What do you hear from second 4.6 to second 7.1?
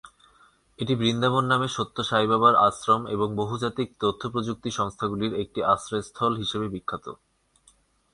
সংস্থাগুলির একটি আশ্রয়স্থল হিসাবে বিখ্যাত।